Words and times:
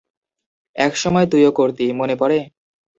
একসময় 0.75 1.27
তুইও 1.31 1.51
করতি, 1.51 1.85
মনে 1.99 2.15
পড়ে? 2.15 2.39